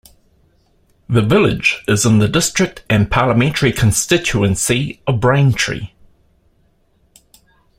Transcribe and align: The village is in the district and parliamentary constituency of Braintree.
The 1.07 1.21
village 1.21 1.83
is 1.87 2.07
in 2.07 2.17
the 2.17 2.27
district 2.27 2.83
and 2.89 3.11
parliamentary 3.11 3.71
constituency 3.71 4.99
of 5.05 5.19
Braintree. 5.19 5.91